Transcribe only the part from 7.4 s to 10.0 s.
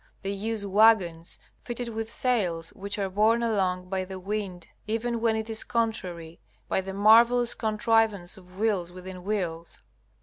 contrivance of wheels within wheels.